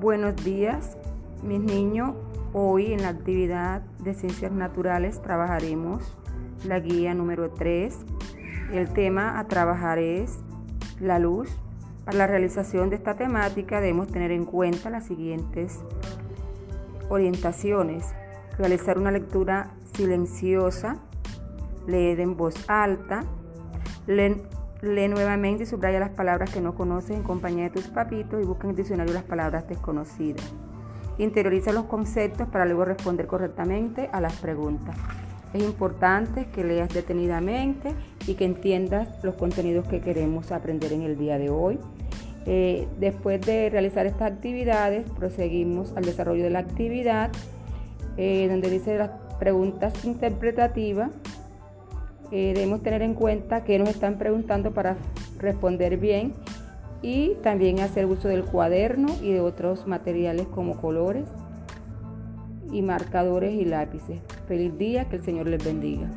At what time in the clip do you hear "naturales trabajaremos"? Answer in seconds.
4.50-6.16